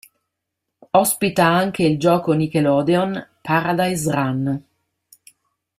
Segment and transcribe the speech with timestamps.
[0.93, 4.63] Ospita anche il gioco Nickelodeon, "Paradise Run".